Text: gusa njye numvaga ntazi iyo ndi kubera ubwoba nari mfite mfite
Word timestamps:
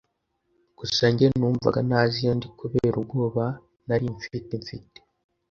gusa 0.77 1.03
njye 1.11 1.27
numvaga 1.37 1.79
ntazi 1.87 2.17
iyo 2.23 2.33
ndi 2.37 2.47
kubera 2.59 2.95
ubwoba 3.01 3.43
nari 3.87 4.05
mfite 4.15 4.51
mfite 4.63 4.99